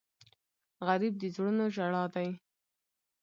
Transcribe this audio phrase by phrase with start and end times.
[0.87, 2.29] غریب د زړونو ژړا دی